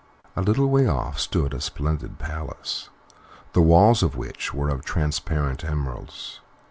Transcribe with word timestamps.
A 0.35 0.41
little 0.41 0.65
way 0.67 0.87
off 0.87 1.19
stood 1.19 1.53
a 1.53 1.61
splendid 1.61 2.17
palace, 2.17 2.89
the 3.53 3.61
walls 3.61 4.01
of 4.01 4.17
which 4.17 4.51
were 4.51 4.69
of 4.69 4.83
transparent 4.83 5.63
emeralds. 5.63 6.39